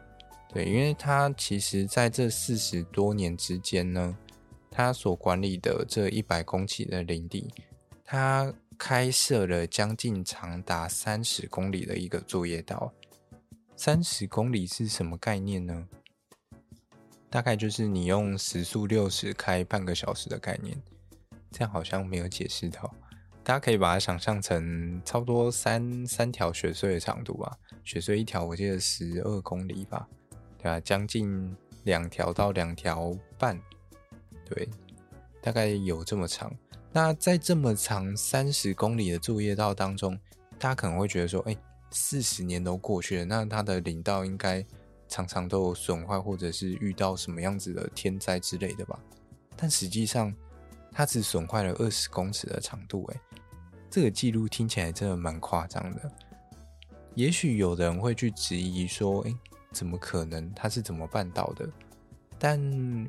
[0.55, 4.17] 对，因为他其实在这四十多年之间呢，
[4.71, 7.53] 他所管理的这一百公顷的林地，
[8.05, 12.93] 他开设了将近长达三十公里的一个作业道。
[13.75, 15.89] 三十公里是什么概念呢？
[17.29, 20.81] 大概就是你用时速六十开半个小时的概念。
[21.51, 22.95] 这样好像没有解释到，
[23.43, 27.57] 大家可以把它想象成差不多三三条雪隧的长度吧。
[27.83, 30.07] 雪隧一条我记得十二公里吧。
[30.67, 33.59] 啊，将近两条到两条半，
[34.45, 34.67] 对，
[35.41, 36.51] 大概有这么长。
[36.91, 40.17] 那在这么长三十公里的作业道当中，
[40.57, 41.55] 大家可能会觉得说，哎，
[41.91, 44.65] 四十年都过去了，那它的林道应该
[45.07, 48.97] 常常都有损坏，或者是遇到什么样子的天灾之类的吧？
[49.57, 50.33] 但实际上，
[50.91, 53.19] 它只损坏了二十公尺的长度，哎，
[53.89, 56.11] 这个记录听起来真的蛮夸张的。
[57.13, 59.35] 也许有人会去质疑说：“诶，
[59.75, 60.51] 怎么可能？
[60.53, 61.69] 他是怎么办到的？”
[62.39, 62.59] 但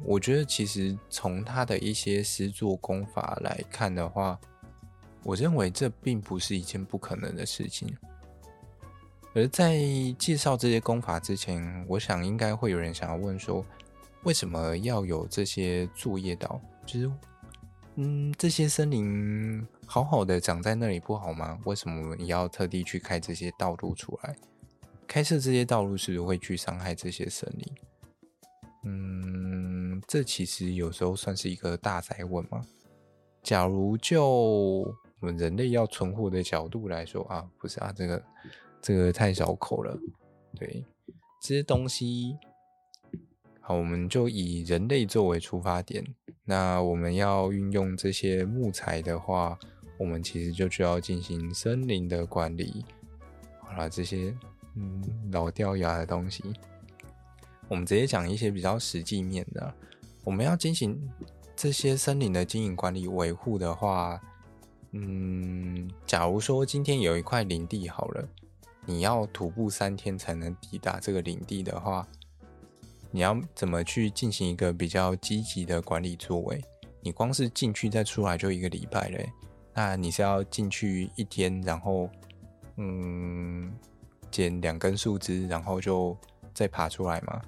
[0.04, 4.38] 我觉得，其实从他的一些施作功法来看的话，
[5.22, 7.88] 我认为这并不是一件不可能的事情。
[9.34, 9.78] 而在
[10.18, 13.64] 介绍这些功法之前，我想应该会有人想要问说：
[14.22, 16.60] 为什么要有这些作业岛？
[16.86, 17.10] 就是，
[17.96, 21.58] 嗯，这些森林好好的长在那里不好吗？
[21.64, 24.36] 为什么你要特地去开这些道路出来？
[25.06, 27.74] 开设这些道路是不是会去伤害这些森林？
[28.84, 32.62] 嗯，这其实有时候算是一个大哉问嘛。
[33.42, 34.24] 假如就
[35.20, 38.24] 我们人类要存活的角度来说啊，不是啊，这个
[38.82, 39.98] 这个太小口了。
[40.54, 40.84] 对，
[41.40, 42.36] 这些东西，
[43.60, 46.04] 好，我们就以人类作为出发点。
[46.44, 49.58] 那我们要运用这些木材的话，
[49.98, 52.84] 我们其实就需要进行森林的管理。
[53.60, 54.32] 好了，这些
[54.76, 56.44] 嗯老掉牙的东西。
[57.68, 59.74] 我们直接讲一些比较实际面的。
[60.22, 60.96] 我们要进行
[61.56, 64.20] 这些森林的经营管理维护的话，
[64.92, 68.28] 嗯，假如说今天有一块林地好了，
[68.84, 72.06] 你要徒步三天才能抵达这个林地的话，
[73.10, 76.62] 你要怎么去进行一个比较积极的管理作为？
[77.00, 79.32] 你光是进去再出来就一个礼拜嘞，
[79.74, 82.10] 那你是要进去一天，然后
[82.76, 83.72] 嗯，
[84.30, 86.16] 捡两根树枝，然后就
[86.54, 87.42] 再爬出来嘛？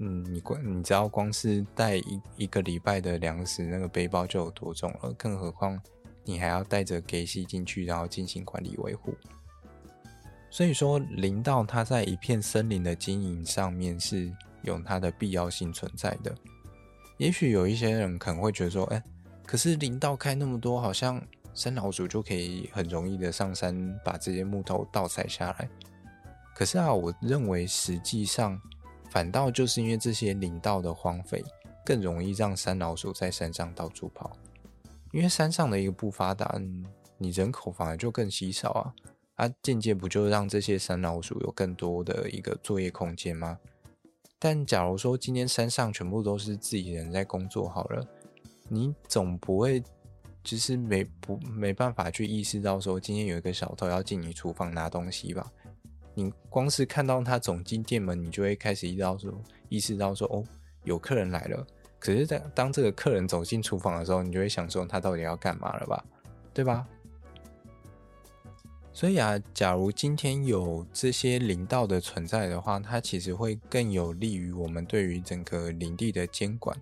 [0.00, 5.80] 嗯，你光你知道光是带一一个礼拜的粮食，那个背包就有多重了，更何况
[6.22, 9.12] 你还要带着给息进去，然后进行管理维护。
[10.50, 16.34] 所以说，林道它在一片森林的经营上面是有它的必要性存在的。
[17.16, 19.02] 也许有一些人可能会觉得说，哎、
[19.44, 21.20] 可是林道开那么多，好像
[21.54, 25.68] 山老鼠就可以很容易的上山把这些木头盗采下来。
[26.54, 28.60] 可是啊，我认为实际上。
[29.10, 31.42] 反倒就是因为这些林道的荒废，
[31.82, 34.36] 更容易让山老鼠在山上到处跑。
[35.12, 36.60] 因为山上的一个不发达，
[37.16, 38.94] 你人口反而就更稀少啊！
[39.36, 43.58] 啊，间接不就让这些山老鼠有更多的一个作业空间吗？
[44.38, 48.06] 但假如说今天山上全部都是自己人在工作好了，
[48.68, 49.82] 你总不会
[50.42, 55.50] 就是没不没办法去意识到说今天有一个小偷要进你厨房拿东西吧？
[56.14, 59.32] 你光是看到他走进店门，你就会开始意识到说，
[59.68, 60.44] 意识到说，哦，
[60.84, 61.66] 有客人来了。
[62.00, 66.04] 可是，当当这个客人走进厨房的时候，你就会想说，他到底要干嘛了吧？
[66.52, 66.86] 对吧？
[68.92, 76.76] 所以啊，假如今天有这些林道的存在的话，它其实会更有利于我们对于整个林地的监管。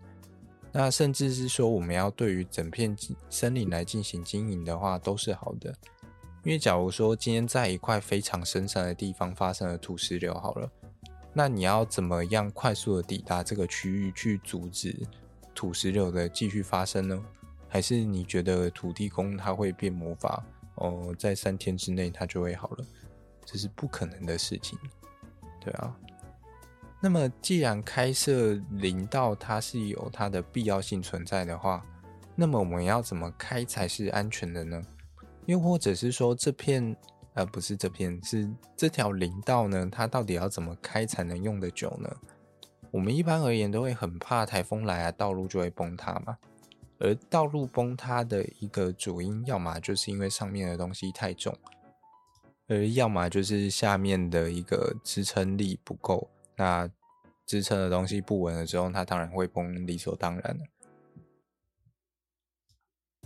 [0.79, 2.95] 那甚至是说，我们要对于整片
[3.31, 5.75] 森林来进行经营的话，都是好的。
[6.45, 10.71] 因为假如说今天在一块非常深山的地方发生了土石流，好了，
[11.33, 14.95] 那你要怎么样快速的抵达这个区域去阻止
[15.55, 17.25] 土石流的继续发生呢？
[17.69, 22.85] 还是你觉得土地公他会变魔法哦，在三天之内他就会好了？
[23.47, 24.79] 这是不可能的事情，
[25.59, 25.97] 对啊。
[27.07, 31.81] 那么既然开设林道它是有它的必要性存在的话，
[32.35, 34.83] 那么我们要怎么开才是安全的呢？
[35.45, 36.97] 又或者是说，这片
[37.35, 39.89] 呃不是这片，是这条林道呢？
[39.89, 42.11] 它到底要怎么开才能用得久呢？
[42.91, 46.37] 我们一般而言都会很怕台风来啊，道路就会崩塌嘛。
[46.99, 51.57] 而道路崩塌的一个主因，要么就是因为上面的东西太重，
[52.67, 56.29] 而要么就是下面的一个支撑力不够。
[56.57, 56.91] 那
[57.45, 60.65] 支撑的东西不稳了之后，它当然会崩，理所当然的。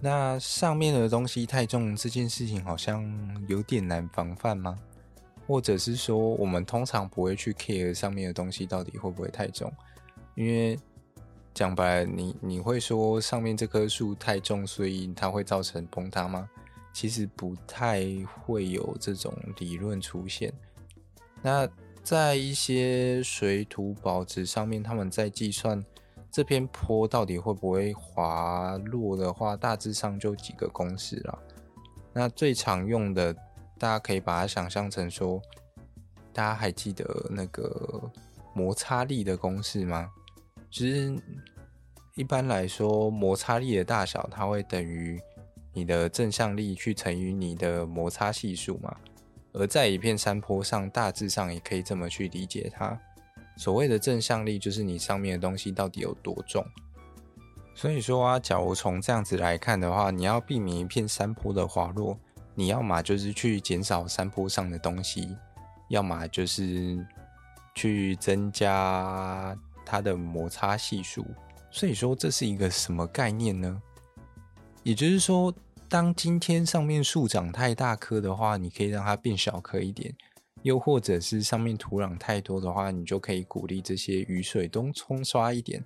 [0.02, 3.04] 那上面的东西太重，这件事情好像
[3.48, 4.78] 有点难防范吗？
[5.46, 9.72] 或者是说，我们通常不会去 care 上面的东西到底会不会太重？
[10.34, 10.78] 因为
[11.52, 16.48] 讲白了，你你会说上面这棵树太重，所以它会造成崩塌吗？
[16.92, 18.04] 其实不太
[18.42, 20.52] 会有这种理论出现。
[21.42, 21.68] 那
[22.10, 25.80] 在一些水土保持上面，他们在计算。
[26.28, 31.38] 这篇坡到底会不会滑落的话，大致上就几个公式了。
[32.12, 33.32] 那最常用的，
[33.78, 35.40] 大家可以把它想象成说，
[36.32, 38.10] 大家还记得那个
[38.54, 40.10] 摩擦力的公式吗？
[40.68, 41.16] 其实
[42.16, 45.16] 一般来说，摩擦力的大小它会等于
[45.72, 48.96] 你的正向力去乘以你的摩擦系数嘛。
[49.52, 52.98] 而在一片山坡上，大致上也可以这么去理解它。
[53.56, 56.64] 所谓的正向力就是你上面的东西到底有多重。
[57.74, 62.18] 所以说啊，假如从这样子来看的话，你要避免一片山坡的滑落，
[62.54, 65.36] 你要么就是去减少山坡上的东西，
[65.88, 67.06] 要么就是
[67.74, 71.24] 去增加它的摩擦系数。
[71.70, 73.80] 所以说，这是一个什么概念呢？
[74.82, 75.52] 也就是说，
[75.90, 80.14] 当今天上面树长太大棵的话，你可以让它变小棵一点；
[80.62, 85.84] 又或者是上面土壤太多的话，你就可以鼓励这些雨水都冲刷一点。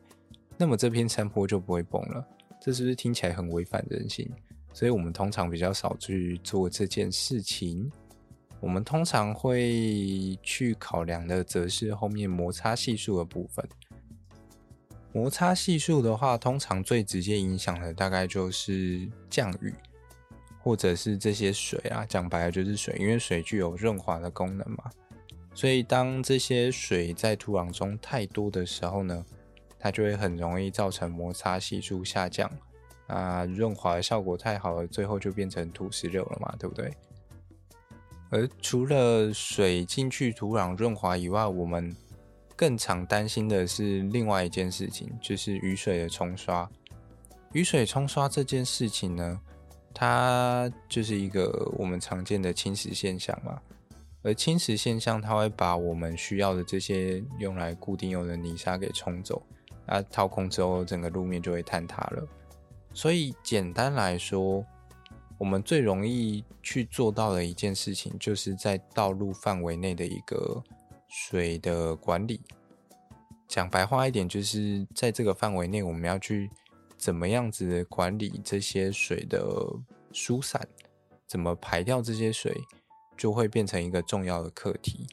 [0.59, 2.23] 那么这片山坡就不会崩了。
[2.61, 4.31] 这是不是听起来很违反人性？
[4.75, 7.91] 所以我们通常比较少去做这件事情。
[8.61, 13.67] 我们通常会去考量的，则是后面摩擦系数的部分。
[15.15, 19.73] 摩擦系数的话，通常最直接影响的大概就是降雨，
[20.65, 24.91] 或者是这些水啊，讲白了就是水，因为水具有润滑的功能嘛。
[25.55, 29.23] 所以当这些水在土壤中太多的时候呢，
[29.79, 32.51] 它就会很容易造成摩擦系数下降，
[33.09, 36.91] 啊，润滑的效果太好了，最后就变成土石流了嘛，对不对？
[38.31, 41.95] 而除了水进去土壤润滑以外，我们
[42.57, 46.67] 更常担心的是另外一件事情，就是雨水的冲刷。
[47.53, 49.41] 雨水冲刷这件事情呢，
[49.95, 53.59] 它就是一个我们常见的侵蚀现象嘛。
[54.23, 59.41] 而侵蚀现象，它会把我们需要的这些用来固定用的泥沙给冲走。
[59.87, 62.27] 啊，掏空之后，整个路面就会坍塌了。
[62.95, 64.65] 所以简单来说，
[65.37, 70.63] 我们最容易去做到的一件事情，就是在道路范围内的一个
[71.07, 72.41] 水的管理。
[73.47, 76.51] 讲白话一点，就是在这个范围内，我们要去
[77.05, 79.45] 怎么样子管理这些水的
[80.11, 80.67] 疏散，
[81.27, 82.59] 怎么排掉这些水，
[83.15, 85.07] 就会变成一个重要的课题。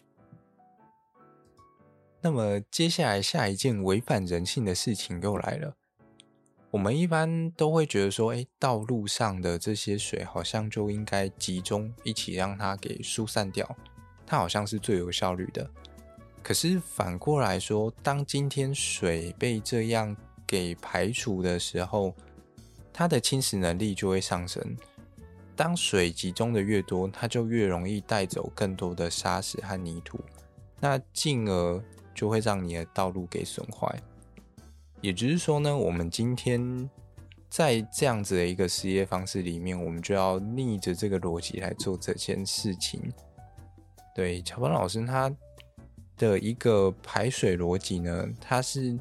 [2.22, 5.76] 那么接下来下一件违反人性的事情又来了。
[6.70, 13.70] 我们一般都会觉得说，哎，道路上的这些水好像就应该集中一起让它给疏散掉，
[14.26, 15.70] 它好像是最有效率的。
[16.42, 20.16] 可是反过来说，当今天水被这样
[20.52, 22.14] 给排除的时候，
[22.92, 24.62] 它的侵蚀能力就会上升。
[25.56, 30.20] 当水集中的越多，它就越容易带走更多的沙石和泥土，
[30.82, 31.82] 那进而。
[32.14, 33.90] 就会让你的道路给损坏，
[35.00, 36.88] 也就是说呢，我们今天
[37.50, 43.02] 在这样子的一个实验方式里面，我们就要逆着这个逻辑来做这件事情。
[44.14, 45.34] 对，乔邦老师他
[46.18, 49.00] 的一个排水逻辑呢，他是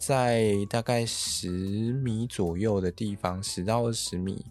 [0.00, 1.48] 在大概十
[1.92, 4.44] 米左右的地方，十到二十米，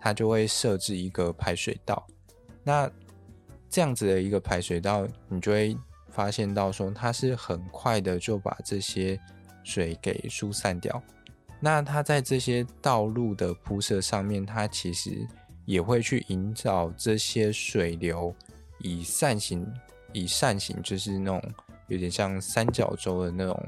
[0.00, 2.06] 它就会设置一个排水道。
[2.64, 2.90] 那
[3.68, 5.76] 这样子的一个排水道，你就会。
[6.14, 9.18] 发现到说它是很快的就把这些
[9.64, 11.02] 水给疏散掉，
[11.58, 15.26] 那它在这些道路的铺设上面，它其实
[15.64, 18.34] 也会去引导这些水流
[18.80, 19.66] 以扇形，
[20.12, 21.42] 以扇形就是那种
[21.88, 23.58] 有点像三角洲的那种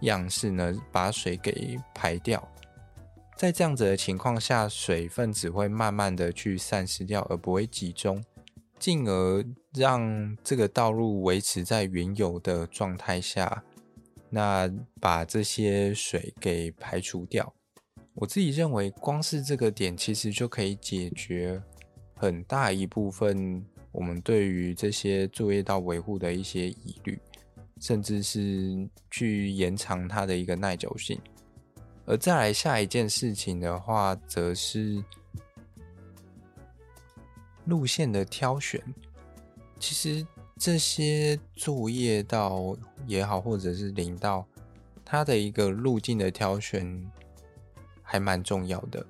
[0.00, 2.46] 样式呢，把水给排掉。
[3.36, 8.22] 在这样子的情况下，水分只会慢慢的去散失掉，而不会集中。
[8.78, 9.44] 进而
[9.74, 13.62] 让这个道路维持在原有的状态下，
[14.30, 17.52] 那把这些水给排除掉。
[18.14, 21.62] 我自己认为，光是这个点其实就可以解决
[22.14, 27.18] 很大一部分我们对于这些作业道维护的一些疑虑，
[27.80, 31.20] 甚至是去延长它的一个耐久性。
[32.06, 35.02] 而再来下一件事情的话，则是。
[37.66, 38.82] 路线的挑选，
[39.78, 40.26] 其实
[40.56, 42.76] 这些作业道
[43.06, 44.44] 也好，或者是林道，
[45.04, 47.08] 它的一个路径的挑选
[48.02, 49.06] 还蛮重要的，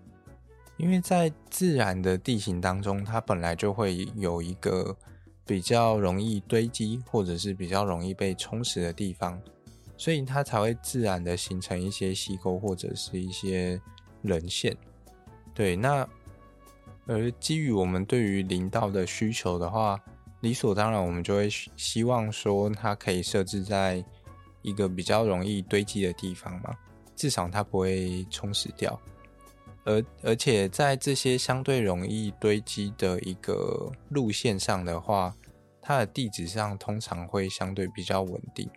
[0.77, 4.95] 因为在自然的地形当中，它本来就会有一个
[5.47, 9.41] 比较容易堆积，或者是比较容易被充实的地方，
[9.97, 13.81] 所以它才会自然的形成一些溪沟或者是一些
[14.23, 14.77] 棱线。
[15.55, 16.09] 对，那。
[17.07, 20.01] 而基于我们对于林道的需求的话，
[20.43, 24.05] 理所当然，我们就会希望说它可以设置在
[24.63, 26.73] 一个比较容易堆积的地方嘛，
[27.17, 29.01] 至少它不会充实掉。
[29.85, 35.35] 而而且在这些相对容易堆积的一个路线上的话，
[35.81, 38.69] 它的地质上通常会相对比较稳定，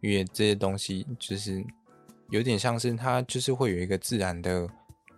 [0.00, 1.64] 因为这些东西就是
[2.30, 4.68] 有点像是它就是会有一个自然的。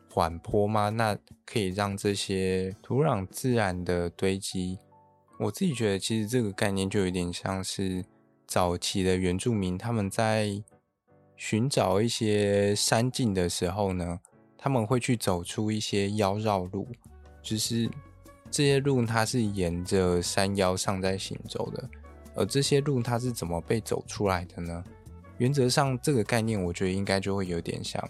[0.07, 0.91] 缓坡吗？
[0.91, 4.79] 那可以让这些土壤自然的堆积。
[5.41, 8.05] 我自己觉得，其实这个概念就有点像是
[8.47, 10.63] 早期的原住民，他们在
[11.35, 14.21] 寻找一些山径的时候呢，
[14.65, 16.89] 他们会去走出一些腰绕路，
[17.43, 17.87] 就是
[18.51, 21.87] 这些路它是沿着山腰上在行走的。
[22.35, 24.83] 而这些路它是怎么被走出来的呢？
[25.37, 28.03] 原则上，这个概念我觉得应该就会有点像，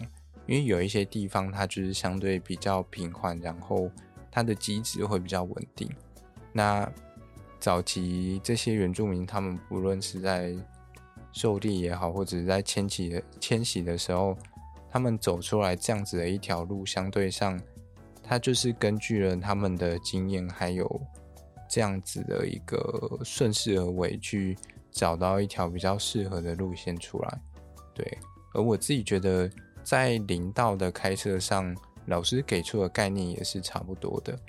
[0.47, 3.91] 因为有一些地方它就是相对比较平缓，然后
[4.31, 5.91] 它的机制会比较稳定。
[6.53, 6.89] 那
[7.59, 10.55] 早期这些原住民，他们不论是在
[11.33, 14.37] 狩猎也好，或者是在迁徙的迁徙的时候，
[14.95, 17.59] 他们走出来这样子的一条路，相对上，
[18.23, 21.01] 他就是根据了他们的经验，还有
[21.67, 24.57] 这样子的一个顺势而为去。
[24.91, 27.41] 找到一条比较适合的路线出来，
[27.93, 28.17] 对。
[28.53, 29.51] 而我自己觉得，
[29.83, 31.75] 在林道的开设上，
[32.05, 34.39] 老师给出的概念也是差不多的。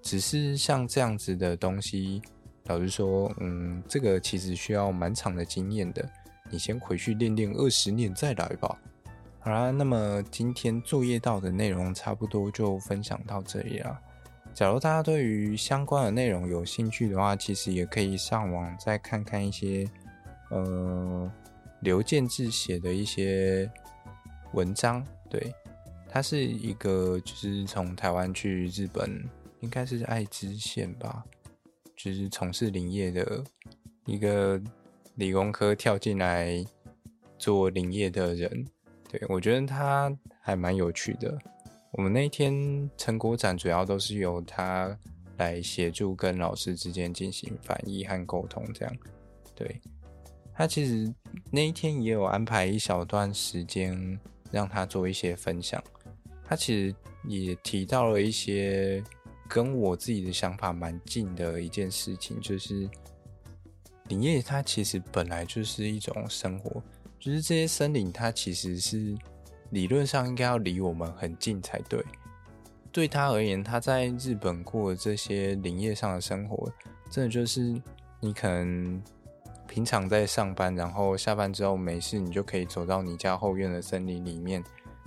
[0.00, 2.22] 只是像这样子的东西，
[2.64, 6.02] 老师说，嗯，这个其实需要蛮长的经验的。
[6.50, 8.74] 你先回去练练二十年再来吧。
[9.44, 14.00] 好啦，那么今天作业到的内容差不多就分享到这里了。
[14.54, 19.86] 假如大家对于相关的内容有兴趣的话，其实也可以上网再看看一些，
[20.48, 21.30] 呃，
[21.80, 23.70] 刘建志写的一些
[24.54, 25.06] 文章。
[25.28, 25.52] 对，
[26.08, 29.28] 他是一个就是从台湾去日本，
[29.60, 31.22] 应该是爱知县吧，
[31.94, 33.44] 就是从事林业的
[34.06, 34.58] 一个
[35.16, 36.64] 理工科跳进来
[37.36, 38.66] 做林业的人。
[39.14, 41.38] 对，我觉得他还蛮有趣的。
[41.92, 44.98] 我们那天成果展主要都是由他
[45.36, 48.96] 来协助跟老师之间进行翻译和沟通，这样。
[49.54, 49.80] 对，
[50.52, 51.14] 他其实
[51.48, 54.18] 那一天也有安排一小段时间
[54.50, 55.80] 让他做一些分享。
[56.44, 56.96] 他其实
[57.28, 59.00] 也提到了一些
[59.48, 62.90] 跟我自己的想法蛮近的一件事情，就是
[64.08, 66.82] 林业它其实本来就是一种生活，
[67.24, 69.16] 就是这些森林它其实是。
[69.70, 72.00] 理论上应该要离我们很近才对。
[72.92, 76.70] 对他而言，他在日本过这些林业上的生活，
[77.10, 77.82] 真的就是
[78.20, 79.02] 你可能
[79.66, 84.62] 平常在上班，然后下班之后没事，你就可以走到你家后院的森林里面，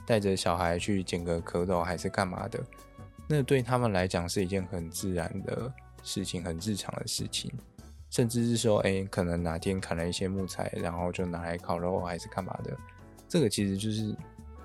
[0.06, 2.62] 带着小孩去捡个蝌蚪还是干嘛的。
[3.26, 5.72] 那对他们来讲是一件很自然的
[6.04, 7.50] 事情，很日常的事情。
[8.10, 12.78] 甚至是说，哎，可能哪天砍了一些木材，然后就拿来烤肉还是干嘛的。
[13.28, 14.16] 这个其实就是。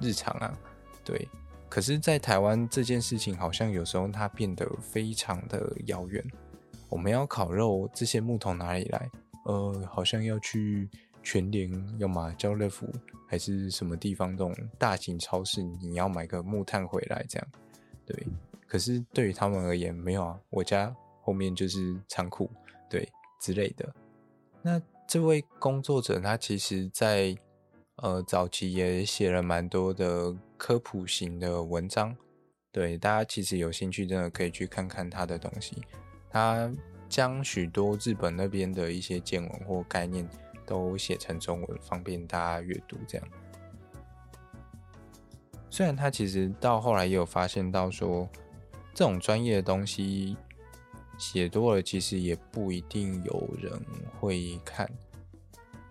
[0.01, 0.59] 日常啊，
[1.05, 1.28] 对，
[1.68, 6.24] 可是，在台湾这件事情好像有时候它变得非常的遥远。
[6.88, 9.09] 我们要烤肉，这些木头哪里来？
[9.45, 10.88] 呃，好像要去
[11.22, 12.93] 全联，要么家乐福，
[13.28, 17.49] 还是什么地方这种大型超市，你要买个木炭回来这样。
[18.05, 18.26] 对，
[18.66, 22.51] 可是对于他们而言，没有啊，我家后面就是仓库，
[23.43, 23.93] 之类的。
[24.62, 27.36] 那这位工作者，他其实，在
[27.97, 32.16] 呃，早期也写了蛮多的科普型的文章，
[32.70, 35.82] 对，大家其实有兴趣，真的可以去看看他的东西。
[36.30, 36.72] 他
[37.09, 40.26] 将许多日本那边的一些见闻或概念
[40.64, 42.97] 都写成中文，方便大家阅读。
[43.07, 43.28] 这样，
[45.68, 48.28] 虽然他其实到后来也有发现到说，
[48.95, 50.36] 这种专业的东西
[51.23, 53.81] 写多了，其实也不一定有人
[54.18, 54.91] 会看。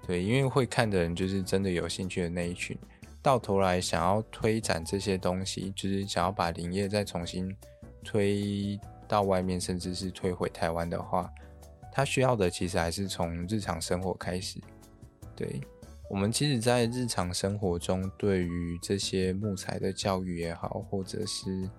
[0.06, 2.78] 对，因为会看的人就是真的有兴趣的那一群，
[3.22, 7.56] 到头来想要推展这些东西，就是想要把林业再重新
[8.04, 8.78] 推
[9.08, 11.32] 到外面，甚至是推回台湾的话，
[11.94, 14.60] 他需要的其实还是从日常生活开始。
[15.34, 15.62] 对，
[16.10, 21.70] 我们其实，在日常生活中，对于这些木材的教育也好，或者是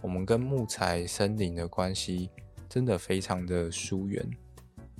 [0.00, 2.30] 我们跟木材、森林的关系，
[2.68, 4.24] 真的非常的疏远。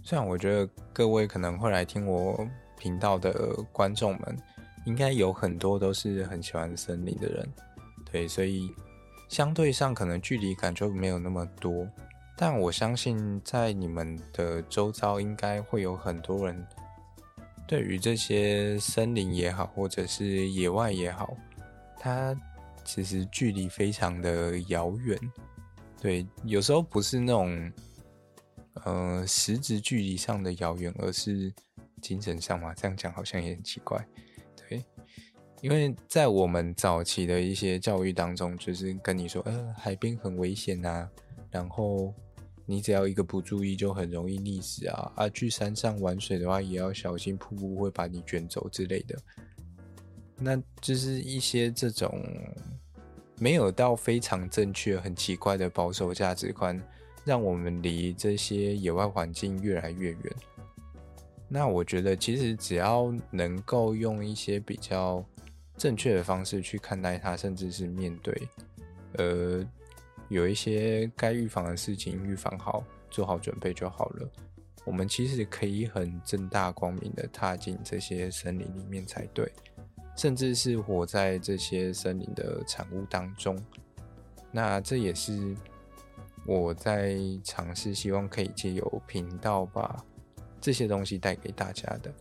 [0.02, 2.46] 虽然我觉得各位可能会来听我。
[2.78, 4.36] 频道的观众们
[4.84, 7.48] 应该有很多都是很喜欢森林的人，
[8.12, 8.70] 对，所以
[9.30, 11.88] 相对上可能距离感就没有那么多。
[12.36, 16.66] 但我相信在你们的周遭应该会有很多人，
[17.66, 21.34] 对于这些森林也好，或者是野外也好，
[21.98, 22.36] 它
[22.84, 25.18] 其实距离非常的遥远。
[26.00, 27.72] 对，有时候不是那种
[28.84, 31.52] 呃实质距离上的遥远，而是。
[32.02, 34.06] 精神上嘛，这样讲好像也很奇怪，
[34.54, 34.84] 对，
[35.62, 41.10] 因为在我们早期的一些教育当中，就是跟你说，呃，海边很危险啊，
[41.50, 42.14] 然后
[42.66, 49.18] 你只要一个不注意，就很容易溺死啊，啊，去山上玩水的话，也要小心瀑布会把你卷走之类的，
[50.36, 52.22] 那就是一些这种
[53.38, 56.80] 没有到非常正确、很奇怪的保守价值观，
[57.24, 60.32] 让我们离这些野外环境越来越远。
[61.48, 65.24] 那我觉得，其实只要能够用一些比较
[65.76, 68.48] 正确的方式去看待它，甚至是面对，
[69.18, 69.64] 呃，
[70.28, 74.28] 有一些该预防的事情预防好，做好准备就好了。
[74.84, 79.52] 我们其实可以很正大光明的踏进这些森林里面才对，
[80.16, 83.56] 甚至是活在这些森林的产物当中。
[84.50, 85.54] 那这也是
[86.46, 90.04] 我在尝试，希望可以借由频道把
[90.60, 92.12] 这些东西带给大家的。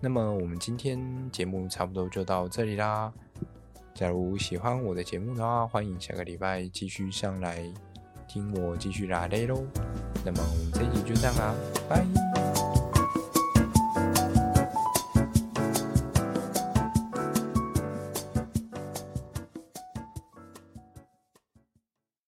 [0.00, 1.00] 那么我们今天
[1.30, 3.12] 节目差不多就到这里啦。
[3.94, 7.64] 假如喜欢我的节目的话，欢迎下个礼拜继续上来
[8.26, 9.62] 听我继续拉雷喽。
[10.24, 11.54] 那么我们这一集就这样啦，
[11.88, 12.33] 拜。